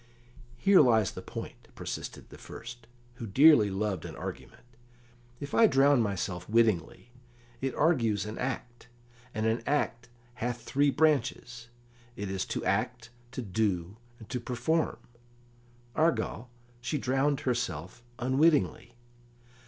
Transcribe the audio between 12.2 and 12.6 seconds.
is